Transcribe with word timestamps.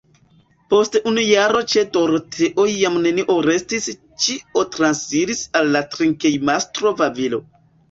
Post 0.73 0.95
unu 1.09 1.25
jaro 1.25 1.61
ĉe 1.73 1.83
Doroteo 1.97 2.65
jam 2.71 2.97
nenio 3.03 3.37
restis 3.49 3.87
ĉio 4.25 4.65
transiris 4.79 5.45
al 5.63 5.71
la 5.79 5.85
drinkejmastro 5.95 6.99
Vavilo. 7.05 7.45